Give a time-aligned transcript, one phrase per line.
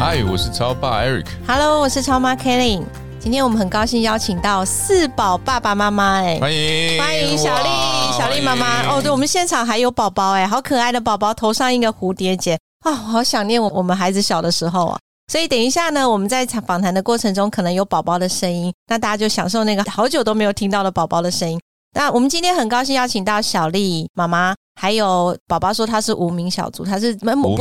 [0.00, 1.26] 嗨，我是超爸 Eric。
[1.46, 2.82] Hello，我是超妈 Kelly。
[3.18, 7.68] 今天我们很高兴邀请到四宝爸爸妈妈，哎，欢迎欢迎小丽
[8.18, 8.88] 小丽妈妈。
[8.88, 14.98] 哦，对，我们现场还有宝宝，哎，好可爱的宝宝，头上一个蝴蝶结啊，好想念我我们孩子小的时候啊。
[15.30, 21.60] 所以等一下呢，我们在访谈的过程中，可能有宝宝的声音，那大家就享受那个好久都没有听到的宝宝的声音。
[21.92, 24.54] 那我们今天很高兴邀请到小丽妈妈。
[24.80, 27.54] 还有宝宝说他是无名小卒，他是不是无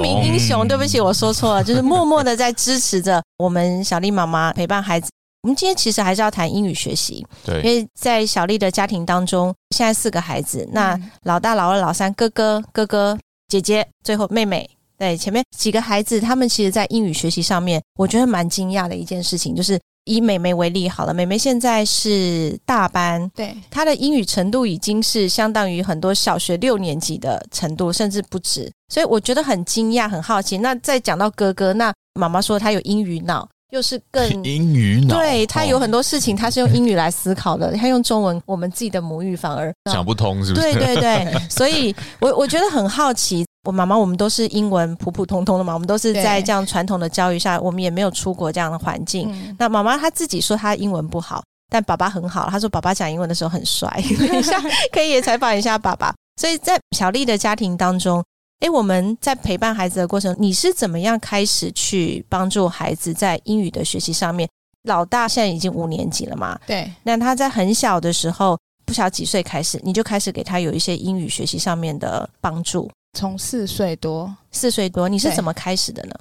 [0.00, 0.66] 名英雄？
[0.66, 5.08] 对不起，我说错了， 就是默默的在支持着我们小丽妈妈陪伴孩子。
[5.42, 19.78] 我们今天其实还是要谈英语学习，对，因为在小丽的家庭当中，现在四个孩子，那老大、老二、老三，哥哥、哥哥、姐姐，最后妹妹，对，前面几个孩子，他们其实，在英语学习上面，我觉得蛮惊讶的一件事情，就是。
[20.04, 28.70] 以美美为例好了，美美现在是大班，对她的英语程度已经是相当于很多小学六年级的程度，甚至不止。
[28.88, 30.58] 所以我觉得很惊讶，很好奇。
[30.58, 40.72] 那再讲到哥哥，那妈妈说他有英语脑，又是更 英语脑，对他有很多事情他是用英语来思考的，他用中文我们自己的母语反而讲不通，是不是？
[40.72, 43.46] 对对对，所以我我觉得很好奇。
[43.64, 49.54] 我妈妈，我们都是英文普普通通的嘛，我们都是在这样传统的教育下，我们也没有出国这样的环境。
[49.58, 52.48] 那妈妈她自己说她英文不好，但爸爸很好。
[52.48, 53.88] 她说爸爸讲英文的时候很帅。
[54.18, 54.58] 等一下
[54.90, 56.14] 可以也采访一下爸爸。
[56.40, 58.24] 所以在小丽的家庭当中，
[58.60, 64.48] 诶，我们在陪伴孩子的过程，你是怎么样开始去帮助孩子在英语的学习上面？
[64.88, 66.58] 老大现在已经五年级了嘛？
[66.66, 66.90] 对。
[67.02, 72.90] 那他在很小的时候，不晓得几岁开始，你就开始给他有一些英语学习上面的帮助。
[73.12, 76.14] 从四岁多，四岁多，你是怎么开始的呢？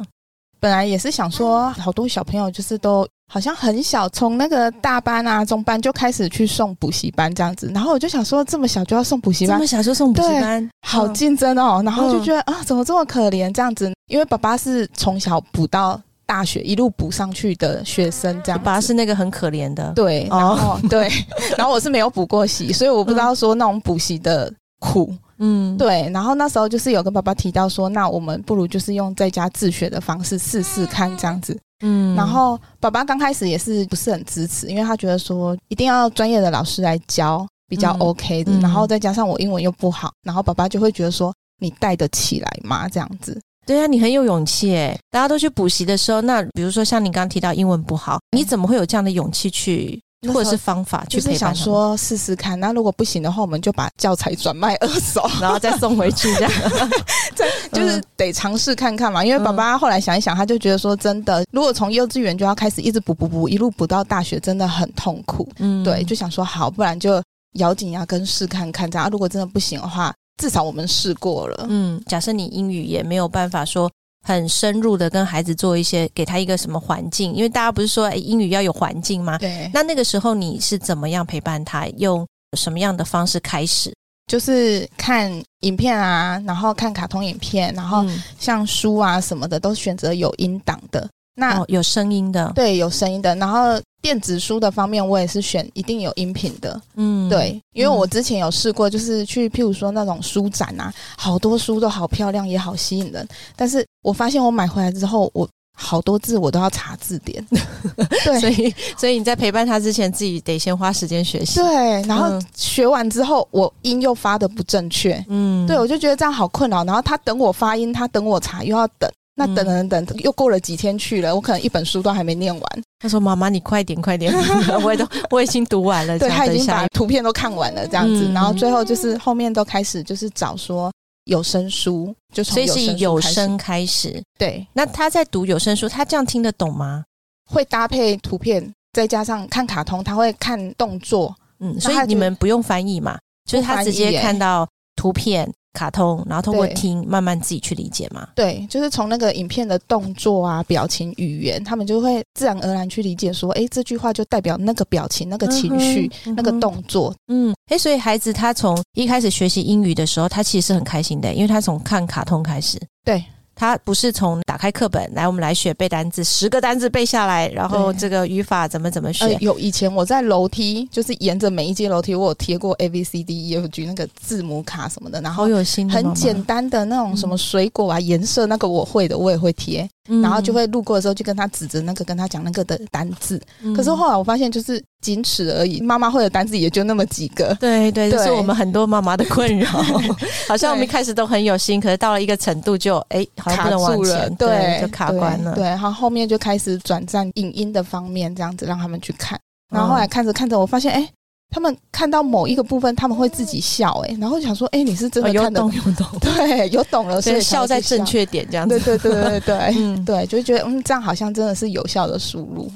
[0.60, 7.72] 本来也是想说，好多小朋友就是都好像很小，从那个大班啊、中班就开始去送补习班这样子。
[7.74, 11.82] 然后我就想说，这么小就要送补习班，这么小就送补习班，好竞争哦。
[11.86, 13.94] 然后就觉得啊，怎么这么可怜这样子？
[14.12, 18.60] 因为爸爸是从小补到大学，一路补上去的学生，这样。
[18.60, 21.10] 爸爸是那个很可怜的，对，哦，对。
[21.58, 25.14] 然后我是没有补过习，所以我不知道说那种补习的苦。
[25.38, 31.58] 嗯，对，然后那时候就是有跟爸爸提到说，那我们不如就是用在家自学的方式试试看这样子。
[31.82, 42.90] 嗯，然后爸爸刚开始也是不是很支持，因为他觉得说一定要专业的老师来教比较 OK 的，然后再加上我英文又不好，然后爸爸就会觉得说你带得起来吗？
[42.90, 43.40] 这样子。
[43.66, 45.00] 对啊，你很有勇气诶。
[45.10, 50.02] 大家都去补习的时候，那比如说像你刚刚提到英文不好，你怎么会有这样的勇气去？
[50.28, 52.60] 或者是方法，就是想说试试看。
[52.60, 56.52] 那如果不行的话，我们就把教材转卖二手， 然后再送回去，这样。
[57.34, 59.24] 这就是得尝试看看嘛。
[59.24, 65.48] 因为爸爸后来想一想，他就觉得说，真的，如果从幼稚园就要开始一直补补补，一路补到大学，真的很痛苦。
[65.60, 68.92] 嗯，对，就想说好，不然就咬紧牙根试看看。
[68.92, 71.66] 这样，如果真的不行的话，至少我们试过了。
[71.70, 73.90] 嗯，假设你英语也没有办法说。
[74.22, 77.34] 很深入的跟孩子做一些，给他一个什么环境？
[77.34, 79.38] 因为大家不是说英语要有环境吗？
[79.38, 79.70] 对。
[79.74, 81.88] 那那个时候你是怎么样陪伴他？
[81.98, 83.94] 用什么样的方式开始？
[84.28, 85.32] 就是看
[85.62, 88.06] 影片啊，然后看卡通影片，然后
[88.38, 91.10] 像书啊什么的，都选择有音档的。
[91.40, 93.34] 那有声音的，对，有声音的。
[93.36, 96.80] 然后电子书的方面，我也是选一定有音频的。
[96.96, 103.28] 嗯，对，因为我之前有试过，就是去譬如说那种书展啊，好多书都好漂亮，也好吸引人。
[103.56, 107.46] 但是我发现我买回来之后，我好多字我都要查字典。
[108.26, 111.60] 对，所以所以你在陪伴他之前，自己得先花时间学习。
[111.60, 115.24] 对，然后学完之后，我音又发的不正确。
[115.30, 116.84] 嗯，对，我就觉得这样好困扰。
[116.84, 119.10] 然后他等我发音，他等我查，又要等。
[119.40, 122.84] 那等等等，又过了几天去了，我可能一本书都还没念完。
[123.00, 124.34] 他说：“妈妈，你快点，快点，
[124.84, 128.30] 我都我已经读完了。”对他已经把图片都看完了，这样子。
[128.34, 130.92] 然后最后就是后面都开始就是找说
[131.24, 134.22] 有声书，就从所以是有声开始。
[134.38, 137.06] 对，那他在读有声书，他这样听得懂吗？
[137.50, 141.34] 会搭配图片，再加上看卡通，他会看动作。
[141.62, 143.18] 嗯，所以你们不用翻译嘛，
[143.50, 144.68] 就是他直接看到
[144.98, 145.50] 图片。
[145.74, 148.28] 卡通，然后通过听慢慢自己去理解嘛。
[148.36, 157.14] 对，就是从那个影片的动作啊、表情、语言，他们就会自然而然去理解说，哎，这句话就代表那个表情、那个情绪、那个动作。
[157.28, 162.80] 嗯，哎，所以孩子他从一开始学习英语的时候，他其实是很开心的，因为他从看卡通开始。
[163.04, 163.24] 对。
[163.60, 169.36] 他不是从打开课本来，我们来学背单词，十个单词背下来，然后这个语法怎么怎么学。
[169.42, 175.46] 有以前我在楼梯，就是沿着每一阶楼梯，我有贴过 A B C D E F G 那个字母卡什么的，然后
[175.92, 179.90] 很简单的那种什么水果啊颜色，那个我会的，我也会贴。
[180.22, 183.42] 然后就会路过的时候就跟他指着那个跟他讲那个的单字。
[183.76, 187.56] 可是后来我发现就是仅此而已，妈妈会的单字也就那么几个。
[187.60, 189.70] 对对，这是我们很多妈妈的困扰。
[190.48, 193.26] 好像我们一开始都很有心，可是到了一个程度就哎。
[193.36, 195.54] 卡住了，对，就卡关了。
[195.56, 199.40] 对，然后后面就开始转战影音的方面，这样子让他们去看。
[199.72, 201.10] 然后后来看着看着，我发现，哎，
[201.50, 208.80] 他们看到某一个部分，他们会自己笑，哎，然后想说，哎，你是真的有懂有懂， 对，有懂了，所以笑在正确点，这样子。
[208.80, 212.72] 对对对对对， 嗯，对，就觉得嗯，这样好像真的是有效的输入。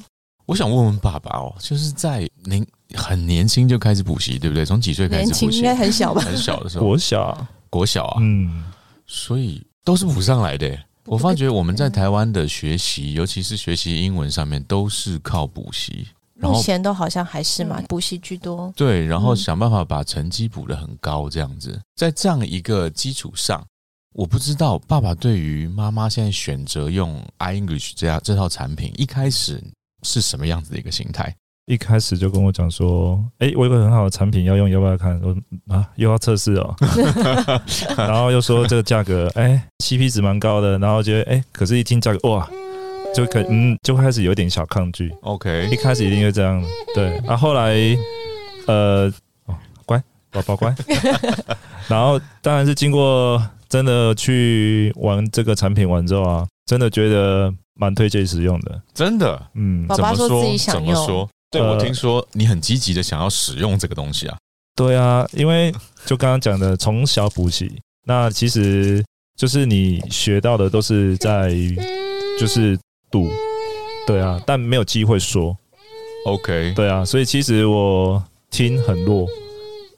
[0.46, 2.66] 我想问问爸爸哦，就是在您
[2.96, 4.66] 很年轻就开始补习，对不对？
[4.66, 5.58] 从几岁开始补习？
[5.58, 6.22] 应该很小吧？
[6.22, 8.64] 很小的时候，国小，国小啊，嗯，
[9.06, 9.62] 所以。
[9.86, 10.80] 都是补上来的。
[11.04, 16.08] 我发觉我们在台湾的学习，尤其是学习英文上面，都是靠补习。
[16.51, 18.72] 目前都好像还是嘛，补习居多。
[18.75, 21.80] 对，然后想办法把成绩补得很高，这样子。
[21.95, 23.63] 在这样一个基础上，
[24.13, 29.63] 我不知道爸爸对于妈妈现在选择用 iEnglish 这样这套产品，一开始
[30.04, 31.36] 是什么样子的一个心态？
[31.66, 35.34] 一开始就跟我讲说：“哎，我有个很好的产品要用，要不要看？”我
[35.74, 36.75] 啊，又要测试哦。
[37.96, 40.78] 然后又说这个价格，哎，CP 值蛮高的。
[40.78, 42.50] 然后觉得，哎，可是一听价格，哇，
[43.13, 45.13] 就可嗯，就开始有点小抗拒。
[45.21, 46.63] OK，一开始一定会这样。
[46.95, 47.75] 对，然后后来，
[48.68, 49.12] 呃，
[49.45, 49.56] 哦，
[49.86, 50.01] 乖，
[50.31, 50.74] 宝宝乖。
[51.88, 58.81] 然后当然是经过真的去玩这个产品完之后啊，真的觉得蛮推荐使用的。
[58.94, 61.30] 真的，嗯，宝宝说自己想用。
[61.51, 64.36] 对，我听说你很积极的想要使用这个东西啊。
[64.75, 65.71] 对啊，因为
[66.04, 69.06] 就刚刚讲的，从小补习，那其实
[69.38, 71.51] 就是你学到的都是在
[72.39, 72.75] 就是
[73.13, 73.30] 读，
[74.06, 75.56] 对啊，但没有机会说。
[76.25, 79.27] OK，对啊，所以其实我听很弱。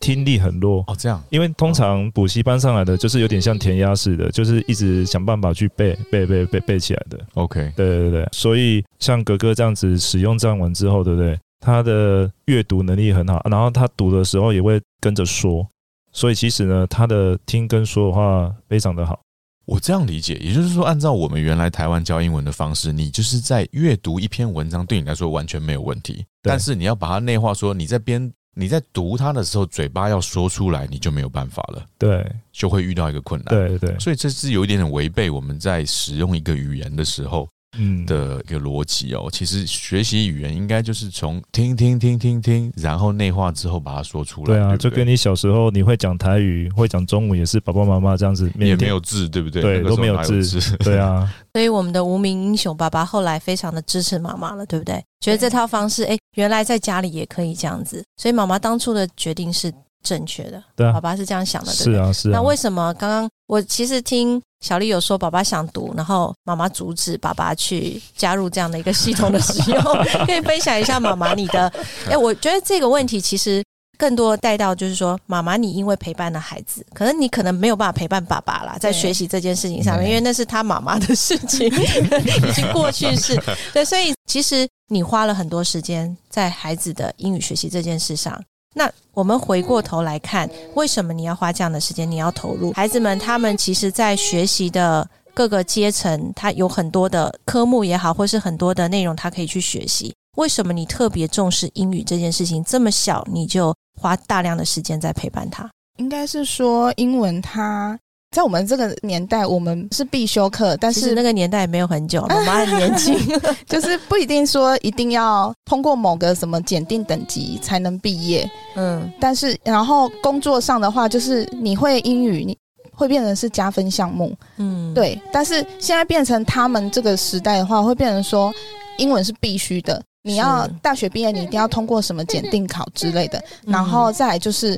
[0.02, 7.18] 听力很弱哦，这样，因为通常补习班上来的就是有点像填鸭式的，就是一直想办法去背背背背背起来的。
[7.34, 11.40] OK，对对对，所以像格格这样子使用这样文之后，对不对？
[11.60, 15.66] 他的阅读能力很好，然后他读的时候也会跟着说，
[16.12, 19.20] 所以其实呢，他的听跟说的话非常的好。
[19.66, 28.32] 我这样理解，也就是说，按照我们原来台湾教英文的方式，你就是在阅读一篇文章，对你来说完全没有问题，但是你要把它内化，说你在边。
[28.58, 31.86] 你在读它的时候，嘴巴要说出来，你就没有办法了。
[31.98, 33.54] 对，就会遇到一个困难。
[33.54, 37.50] 对对，所以这是有一点点违背我们在使用一个语言的时候。
[37.78, 44.46] 嗯的一个逻辑哦，其实学习语言应该就是从听听听听听，然后内化之后把它说出来。
[44.46, 49.62] 对啊，就跟你小时候你会讲台语，会讲中文，也是爸爸妈妈这样子，也没有字，对不对？
[49.62, 50.60] 对，都没有字。
[50.80, 55.04] 对啊， 所以我们的无名英雄爸爸后来非常的支持妈妈了，对不对？
[55.20, 59.74] 觉得这套方式，哎，原来在家里也可以这样子，所以妈妈当初的决定是
[60.06, 60.64] 正确的。
[60.78, 62.32] 对啊，爸爸是这样想的，是啊，是啊。
[62.32, 64.42] 那为什么刚刚我其实听？
[64.62, 69.80] 小丽有说，爸爸想读，然后妈妈阻止爸爸去加入这样的一个系统的使用。
[70.26, 71.72] 可以分享一下妈妈你的？
[72.10, 73.64] 哎，我觉得这个问题其实
[73.96, 83.40] 更多带到就是说，妈妈你因为陪伴了孩子，可能你可能没有办法陪伴爸爸啦，在学习这件事情上面，因为那是他妈妈的事情， 已经过去式。
[83.72, 88.42] 对，所以其实你花了很多时间在孩子的英语学习这件事上。
[88.78, 92.10] 那我们回过头来看，为什么你要花这样的时间？
[92.12, 100.14] 你要投入孩子们，他们其实，在学习的各个阶层，他有很多的科目也好，或是很多的内容，他可以去学习。
[100.36, 102.62] 为什么你特别重视英语这件事情？
[102.66, 105.72] 这么小你就花大量的时间在陪伴他？
[105.98, 107.98] 应该是说，英文它。
[108.36, 113.18] 在我们这个年代，我们是必修课，但是那个年代也没有很久， 我妈很年轻，
[113.66, 118.46] 就是不一定说一定要通过某个什么检定等级才能毕业。
[118.76, 122.58] 嗯，但是然后工作上的话，就是你会英语，你
[122.92, 124.36] 会变成是加分项目。
[124.58, 125.18] 嗯，对。
[125.32, 128.54] 但是现在变成他们这个时代的话，会变成说
[128.98, 133.42] 英文是必须的，你要大学毕业，你一定要通过什么检定考之类的。
[133.66, 134.78] 然后再来就是，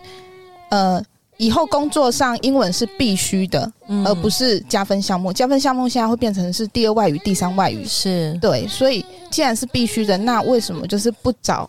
[0.70, 1.04] 呃。
[1.38, 3.72] 以后工作上英文是必须的，
[4.06, 5.32] 而不是加分项目。
[5.32, 8.67] 加分项目现在会变成是第二外语、第三外语，是对。
[8.67, 11.67] 所以既然是必须的，那为什么就是不早、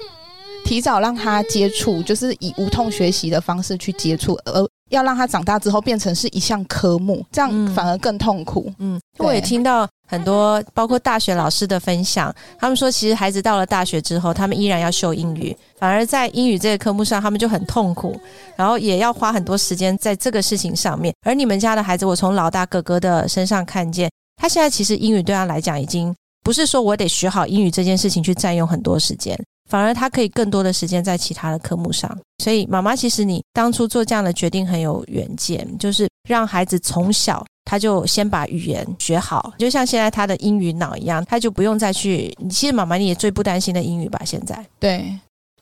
[0.64, 8.72] 提早让他接触，就是以无痛学习的方式去接触，而要让他长大之后变成是一项科目，这样反而更痛苦。
[8.78, 9.88] 嗯，我也听到。
[10.10, 18.18] 很多包括大学老师的分享，他们说，其实孩子到了大学之后，他们依然要修英语，反而在英语这个科目上，他们就很痛苦，
[18.56, 21.12] 然后也要花很多时间在这个事情上面。
[21.26, 32.10] 而你们家的孩子，我从老大哥哥的身上看见，他现在其实英语对他来讲，已经不是说我得学好英语这件事情去占用很多时间，反而他可以更多的时间在其他的科目上。
[32.42, 42.34] 所以妈妈，其实你当初做这样的决定很有远见，就是让孩子从小他就先把语言学好，就像现在他的英语脑一样，他就不用再去。
[42.38, 44.20] 你其实妈妈你也最不担心的英语吧？
[44.24, 45.04] 现在对。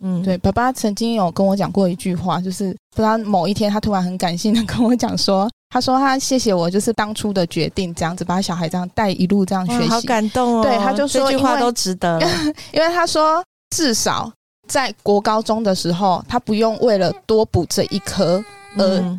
[0.01, 10.63] 嗯，对，爸爸曾经有跟我讲过一句话，就是不知道某一天他突然很感性的跟我讲说，他说他谢谢我，就是当初的决定，这样子把小孩这样带一路这样学习，好感动哦。
[10.63, 12.21] 对，他就说这句话都值得，
[12.73, 14.31] 因为他说至少
[14.69, 18.45] 在国高中的时候，他不用为了多补这一科
[18.77, 19.19] 而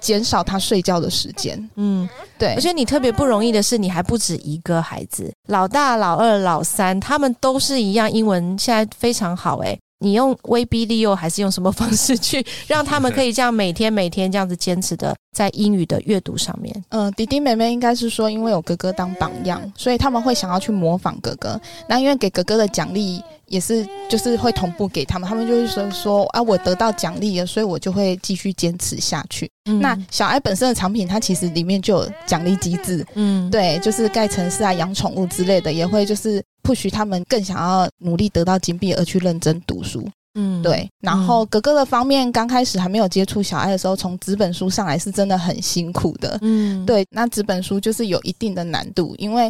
[0.00, 1.70] 减少他睡觉的时间。
[1.76, 2.54] 嗯，对。
[2.54, 9.78] 而且你特别不容易的是，你还不止一个孩子，老大、老二、老三，他们都是一样，英文现在非常好，哎。
[9.98, 16.84] 你用威逼利诱，还是用什么方式去让他们可以这样每天每天这样子坚持的在英语的阅读上面？
[16.90, 21.58] 嗯，弟弟妹妹应该是说，因为有哥哥当榜样，所以他们会想要去模仿哥哥。
[21.88, 29.50] 那因为给哥哥的奖励也是就是会同步给他们，他们就会说说啊，我得到奖励了，所以我就会继续坚持下去。
[29.80, 36.42] 那小爱本身的产品，它其实里面就有奖励机制，嗯，对，就是盖城市啊、养宠物之类的，也会就是。
[36.66, 40.04] 不许他们更想要努力得到金币而去认真读书，
[40.34, 40.88] 嗯，对。
[41.00, 47.06] 然后哥哥的方面，刚开始还没有接触小爱的时候，从纸本书上来是真的很辛苦的，嗯，对。
[47.08, 49.48] 那纸本书就是有一定的难度，因为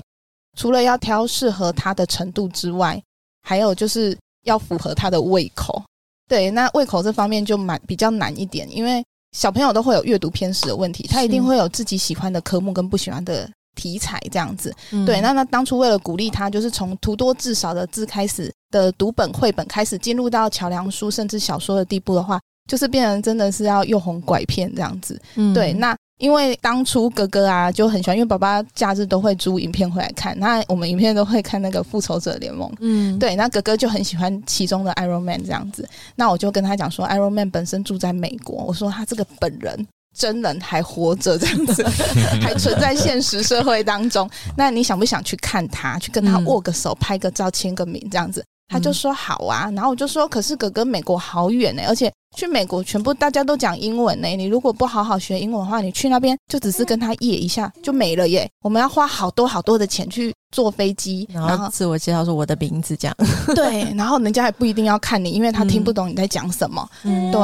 [0.58, 3.02] 除了要挑适合他的程度之外，
[3.42, 5.82] 还有就是要符合他的胃口。
[6.28, 13.48] 对，那胃口这方面就蛮比较难一点，因为小朋友都会有阅读偏食的问题，他一定会有自己喜欢的科目跟不喜欢的。
[13.76, 14.74] 题材这样子，
[15.06, 25.20] 对，那那当初为了鼓励他，就是从图多字少的字开始的读本绘本开始，进入到桥梁书甚至小说的地步的话，就是变成真的是要诱红拐骗这样子。
[25.54, 39.86] 对，那因为当初哥哥啊就很喜欢，因为爸爸假日都会租影片回来看，那我们影片都会看那个复仇者联盟，嗯，对，那哥哥就很喜欢其中的 Iron Man 这样子，那我就跟他讲说，Iron Man 本身住在美国，我说他这个本人。
[40.16, 41.84] 真人还活着这样子，
[42.40, 44.28] 还存在现实社会当中。
[44.56, 48.44] 那你想不想去看他，去跟他握个手、拍个照、签个名这样子？
[48.68, 49.70] 他就说好啊。
[49.74, 52.10] 然后我就说，可是哥哥美国好远呢，而且。
[52.36, 58.46] 去美国全部大家都讲英文呢，你如果不好好学英文的话，你去那边就只是跟他耶一下就没了耶。
[58.62, 63.16] 我们要花好多好多的钱去坐飞机，然后自我介绍说我的名字这样。
[63.56, 66.86] 对，然后人家还不一定要看你，因为他听不懂你在讲什么。
[67.04, 67.40] 嗯，对。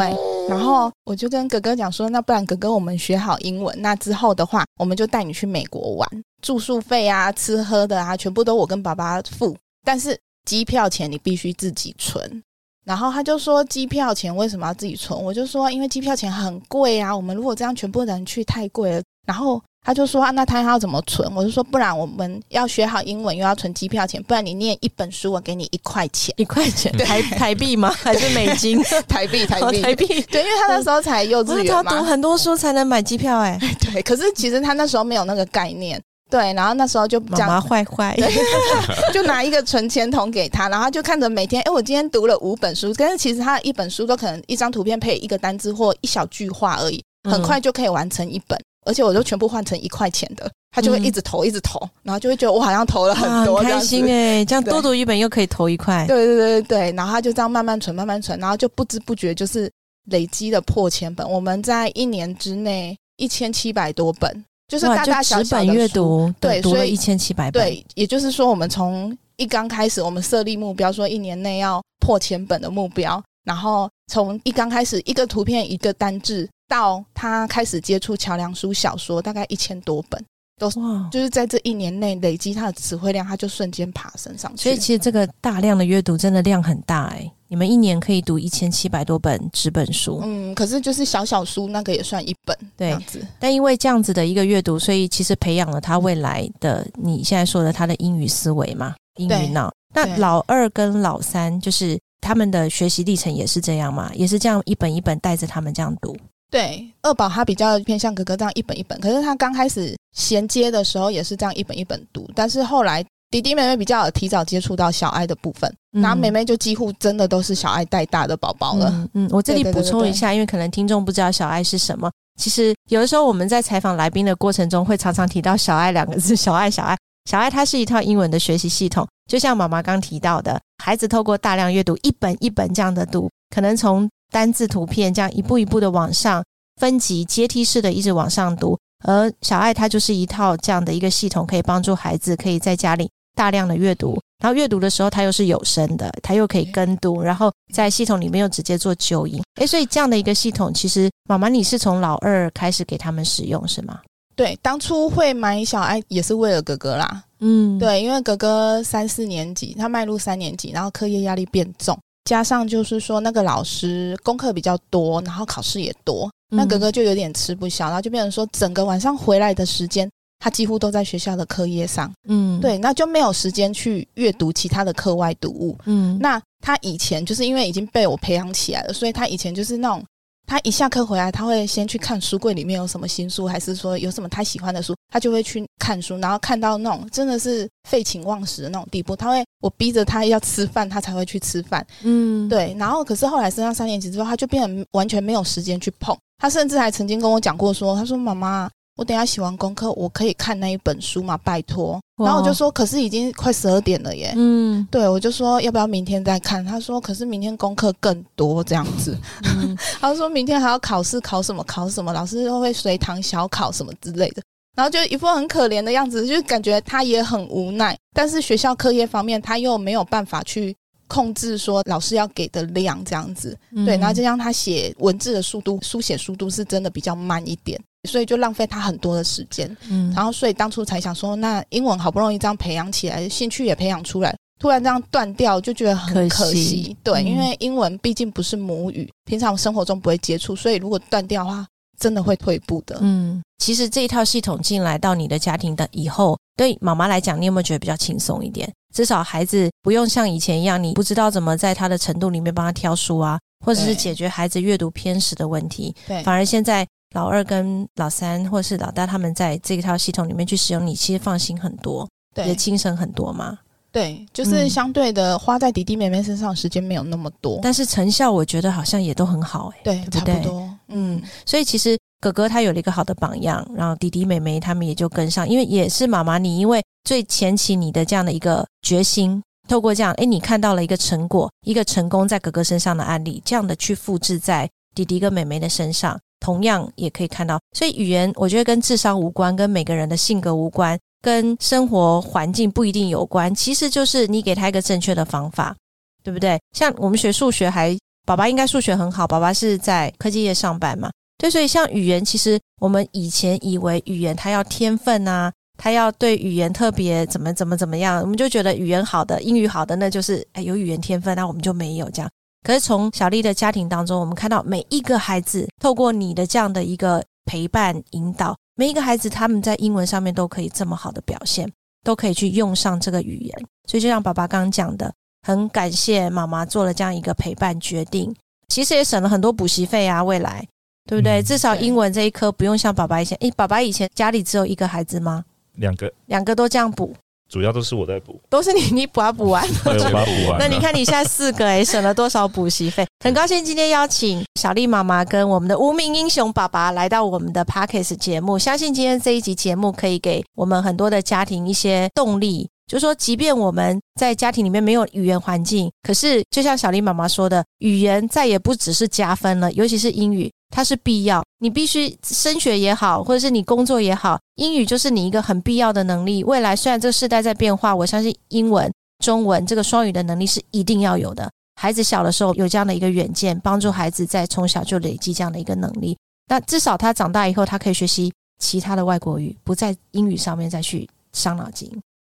[0.47, 6.07] 然后我就跟哥哥讲说，那不然哥哥我们学好英文，那之后的话，我们就带你去美国玩，
[6.43, 12.43] 住宿费啊、吃喝的啊，全部都我跟爸爸付，但是机票钱你必须自己存。
[12.85, 15.21] 然后他就说机票钱为什么要自己存？
[15.21, 19.03] 我就说因为机票钱很贵啊，我们如果这样全部人去太贵了。
[19.25, 21.33] 然后他就说啊，那他要怎么存？
[21.33, 27.89] 我就说不然我们要学好英文又要存机票钱，不然你念一本书我给你一块钱，一块钱台台币吗？
[28.03, 28.83] 还是美金？
[29.07, 30.07] 台币台币台币？
[30.23, 33.57] 对，因为他那时候才幼稚园嘛，读很多书才能买机票哎。
[33.93, 36.01] 对，可是其实他那时候没有那个概念。
[36.33, 38.17] 对，然后那时候就妈妈坏坏，
[39.13, 56.17] 就拿一个存钱筒给他，然后就看着每天，哎，我今天读了五本书，但是其实他一本书都可能一张图片配一个单字或一小句话而已，很快就可以完成一本，而且我就全部换成一块钱的，他就会一直投，一直投，然后就会觉得我好像投了很多，开心哎，这样多读一本又可以投一块，对。
[56.17, 59.71] 对对对对，然后他就这样慢慢存，慢慢存，然后就不知不觉就是
[60.07, 64.43] 累积的破千本，我们在一年之内一千七百多本。
[64.73, 67.63] 就是大大小小的书，对，读了一千七百本。
[67.63, 80.25] 对，也就是说，我们从一刚开始，我们设立目标，说一年内要破千本的目标，然后从一刚开始一个图片一个单字，到他开始接触桥梁书小说，大概一千多本，
[80.59, 80.79] 都是，
[81.11, 84.63] 就是在这一年内累积他的词汇量，他就瞬间爬升上去。
[84.63, 87.31] 所以其实这个大量的阅读真的量很大哎。
[87.49, 93.23] 你们一年可以读一千七百多本纸本书，嗯，可是就是小小书那个也算一本，这样子。
[93.39, 99.71] 但因为这样子的一个阅读，所以其实培养了他未来的你现在说的他的英语思维嘛，英语脑。
[99.95, 106.17] 那老二跟老三就是他们的学习历程也是这样嘛，也是这样一本一本带着他们这样读。
[106.51, 113.05] 对，二宝他比较偏向哥哥这样一本一本，可是他刚开始衔接的时候也是这样一本一本读，但是后来。
[113.33, 119.09] 弟弟妹妹比较提早接触到小爱的部分，然后妹妹就几乎真的都是小爱带大的宝宝了。
[119.15, 122.11] 嗯，我这里补充一下，因为可能听众不知道小爱是什么。
[122.39, 126.37] 其实有的时候我们在采访来宾的过程中，会常常提到“小爱”两个字。
[126.37, 129.09] 小爱，小爱，小爱，它是一套英文的学习系统。
[129.31, 136.45] 就像妈妈刚提到的，孩子透过大量阅读，一本一本这样的读，可能从单字、图片这样一步一步的往上
[136.79, 138.79] 分级、阶梯式的一直往上读。
[139.03, 149.43] 而小爱它就是一套这样的一个系统，可以帮助孩子可以在家里大量的阅读，然后阅读的时候它又是有声的，它又可以跟读，然后在系统里面又直接做纠音。
[149.57, 154.01] 诶，所以这样的一个系统，其实妈妈你是从老二开始给他们使用是吗？
[154.35, 157.23] 对，当初会买小爱也是为了哥哥啦。
[157.41, 172.13] 嗯，对，因为哥哥三四年级，他迈入三年级，然后课业压力变重，加上就是说那个老师功课比较多，然后考试也多，那哥哥就有点吃不消，然后就变成说整个晚上回来的时间，他几乎都在学校的课业上。
[172.29, 175.77] 嗯，对，那就没有时间去阅读其他的课外读物。
[175.87, 180.05] 嗯，那他以前就是因为已经被我培养起来了，所以他以前就是那种。
[180.53, 191.87] 他一下课回来，他会先去看书柜里面有什么新书，还是说有什么他喜欢的书，他就会去看书，然后看到那种真的是废寝忘食的那种地步，他会我逼着他要吃饭，他才会去吃饭。
[192.03, 192.77] 嗯，对。
[192.79, 196.15] 然后可是后来升上三年级之后，他就变得完全没有时间去碰。
[196.37, 198.69] 他甚至还曾经跟我讲过说，他说妈妈。
[199.03, 201.37] 我等下写完功课，我可以看那一本书吗？
[201.39, 202.01] 拜托。
[202.17, 204.33] 然后我就说，可是已经快十二点了耶。
[204.37, 206.65] 嗯，对，我就说要不要明天再看？
[206.65, 209.19] 他说，可是明天功课更多这样子。
[209.57, 211.65] 嗯， 他说明天还要考试，考什么？
[211.65, 212.13] 考什么？
[212.13, 214.43] 老师会会随堂小考什么之类的。
[214.77, 217.99] 然后就一副很可怜的样子，就感觉他也很无奈。
[218.15, 220.73] 但是学校课业方面，他又没有办法去
[221.09, 223.59] 控制说老师要给的量这样子。
[223.85, 227.81] 对，然后就让他写文字的速度，书写速度是真的比较慢一点。
[228.09, 236.97] 所以就浪费他很多的时间，嗯，然后所以当初才想说，那英文好不容易这样培养起来，兴趣也培养出来，突然这样断掉，就觉得很可惜。
[237.05, 241.65] 对，因为英文毕竟不是母语，平常生活中不会接触，所以如果断掉的话，
[241.97, 242.99] 真的会退步的。
[243.03, 248.69] 嗯，其实这一套系统进来到你的家庭的以后，对妈妈来讲，你有没有觉得比较轻松一点？
[248.93, 255.95] 至少孩子不用像以前一样，你不知道怎么在他的程度里面帮他挑书啊，或者是解决孩子阅读偏食的问题。
[256.09, 256.85] 对，反而现在。
[257.13, 263.59] 老二跟老三，或者是老大，他们在这一套系统里面去使用，你其实放心很多，也轻省很多嘛。
[263.91, 270.79] 对，就是相对的花在弟弟妹妹身上时间没有那么多，但是成效我觉得好像也都很好，哎，对，差不多。
[270.89, 286.19] 嗯，所以其实哥哥他有了一个好的榜样，然后弟弟妹妹他们也就跟上，因为也是妈妈你因为最前期你的这样的一个决心，透过这样，哎，你看到了一个成果，一个成功在哥哥身上的案例，这样的去复制在弟弟跟妹妹的身上。
[286.43, 293.55] 同样也可以看到，所以语言我觉得跟智商无关，跟每个人的性格无关，跟生活环境不一定有关。
[293.55, 295.77] 其实就是你给他一个正确的方法，
[296.25, 296.61] 对不对？
[296.77, 301.09] 像我们学数学，还宝宝应该数学很好，宝宝是在科技业上班嘛？
[301.39, 312.29] 对，所以像语言，其实我们以前以为语言它要天分啊，它要对语言特别怎么怎么怎么样，我们就觉得语言好的、英语好的，那就是哎有语言天分，那我们就没有这样。
[312.63, 321.71] 可是从小丽的家庭当中，我们看到每一个孩子透过你的这样的一个陪伴引导，每一个孩子他们在英文上面都可以这么好的表现，
[322.05, 323.67] 都可以去用上这个语言。
[323.89, 328.33] 所以就像爸爸刚刚讲的，很感谢妈妈做了这样一个陪伴决定，
[328.69, 330.65] 其实也省了很多补习费啊，未来
[331.09, 331.43] 对不对？
[331.43, 335.45] 至少英文这一科不用像爸爸以前，诶，爸爸以前家里只有一个孩子吗？
[335.75, 337.13] 两个，两个都这样补。
[337.53, 340.59] 主要都是我在补，都是你你补啊补完， 对，我把补完。
[340.59, 343.07] 那你看你现在四个哎，省了多少补习费？
[343.23, 348.59] 很高兴今天邀请小丽妈妈跟我们的无名英雄爸爸来到我们的 Parkes 节目。
[348.59, 360.51] 相信今天这一集节目可以给我们很多的家庭一些动力，就说即便我们在家庭里面没有语言环境，可是就像小丽妈妈说的，语言再也不只是加分了，尤其是英语。
[360.75, 366.43] 它是必要，你必须升学也好，或者是你工作也好，英语就是你一个很必要的能力。
[366.43, 368.91] 未来虽然这个时代在变化，我相信英文、
[369.23, 371.49] 中文这个双语的能力是一定要有的。
[371.79, 376.17] 孩子小的时候有这样的一个远见，帮助孩子在从小就累积这样的一个能力。
[376.49, 381.91] 那至少他长大以后，他可以学习其他的外国语，不在英语上面再去伤脑筋。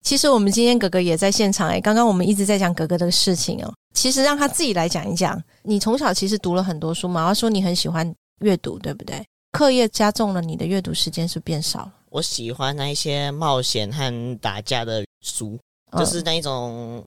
[0.04, 3.74] 其实我们今天哥哥也在现场诶，刚刚我们一直在讲哥哥的事情哦。
[3.93, 8.13] 其实让他自己来讲一讲，你从小其实读了很多书嘛，他说你很喜欢。
[8.41, 9.26] 阅读对不对？
[9.52, 11.93] 课业加重了，你的阅读时间是变少了。
[12.10, 15.58] 我喜欢那一些冒险和打架的书，
[15.98, 17.04] 就是那一种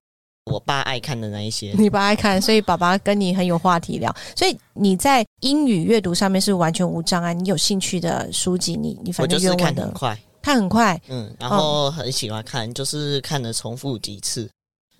[0.46, 1.72] 我爸爱看的那一些。
[1.78, 4.14] 你爸爱看，所以爸爸跟你很有话题聊。
[4.34, 7.34] 所以你在英语阅读上面是完全无障碍。
[7.34, 10.98] 你有兴趣的书籍，你你反正就是看很快，看很快。
[11.08, 14.48] 嗯，然后很喜欢看，就是看了重复几次。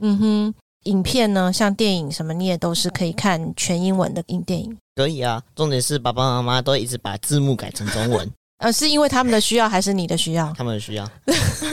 [0.01, 0.55] 嗯哼。
[0.85, 4.77] 影片呢，像电影什么，你也都是可以看全英文的影电影。
[4.95, 8.31] 可以啊，重点是爸爸妈妈都一直把字幕改成中文。
[8.59, 10.53] 呃，是因为他们的需要还是你的需要？
[10.57, 11.09] 他们的需要。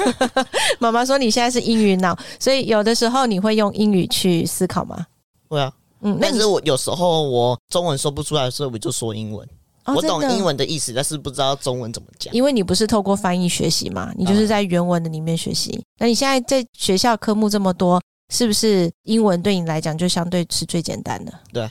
[0.80, 5.06] 妈妈说你现在是英语脑，所以有的时候你会用英语去思考吗？
[5.48, 9.48] 会啊，嗯，但是我有时候我中文说不出来，所以我就说英文。
[9.88, 12.34] 我懂英文的意思，但是不知道中文怎么讲。
[12.34, 15.80] 因为你不是透过翻译学习嘛，你就是在原文的里面学习。
[16.00, 21.34] 那你现在在学校科目这么多，是不是英文对你来讲就相对是最简单的？
[21.54, 21.70] 对。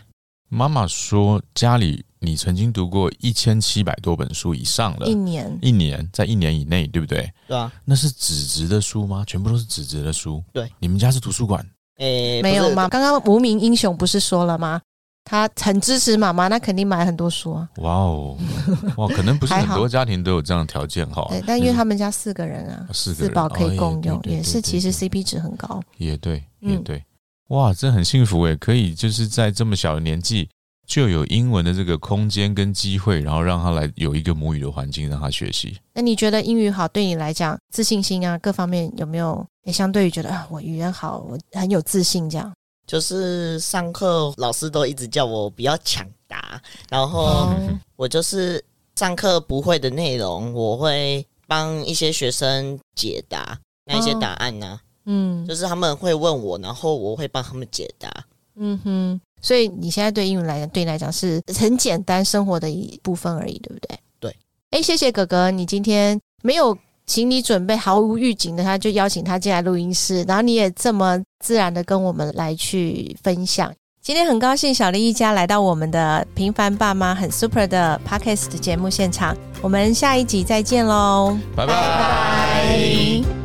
[0.48, 7.28] 妈妈说家里你曾经读过一千七百多本书以上了，一年一年在一年以内，对不对？
[7.48, 7.72] 对啊。
[7.84, 9.24] 那是纸质的书吗？
[9.26, 10.42] 全部都是纸质的书？
[10.52, 10.70] 对。
[10.78, 11.66] 你们家是图书馆？
[11.96, 12.88] 诶，没有吗？
[12.88, 14.80] 刚刚无名英雄不是说了吗？
[15.24, 17.68] 他很支持妈妈，那肯定买很多书啊！
[17.78, 18.36] 哇哦，
[18.98, 21.26] 哇，可能不是很多家庭都有这样的条件哈。
[21.30, 25.82] 对，但因为他们家四个人啊，四宝可以共用，也是其实 CP 值很高。
[25.96, 27.02] 也对，也对，
[27.48, 30.46] 哇，这很幸福诶，可以就是在这么小的年纪
[30.86, 35.78] 就有英文的这个空间跟机会，然后让他来有一个母语的环境让他学习。
[35.94, 42.52] 那你觉得英语好对你来讲，自信心啊各方面有没有也相对于觉得啊，我语言好，我很有自信这样？
[42.86, 47.48] 就是上课老师都一直叫我不要抢答，然后
[47.96, 48.62] 我就是
[48.96, 54.78] 上课不会的内容，我会帮一些学生解答那一些答案呢。
[55.06, 58.10] 嗯，就是他们会问我，然后我会帮他们解答。
[58.56, 63.98] 嗯哼，所以你现在对英语来讲，对你来讲是很简单生活的一部分而已，对不对？
[64.20, 64.36] 对。
[64.70, 66.76] 哎，谢谢哥哥，你今天没有。
[67.06, 73.72] 请你准备毫无预警的，他就邀请他进来录音室，然后你也这么自然的跟我们来去分享。
[74.02, 83.43] 今天很高兴小丽一家来到我们的平凡爸妈很 super 的 podcast 节目现场，我们下一集再见喽，拜拜。